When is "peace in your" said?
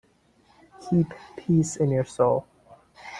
1.37-2.05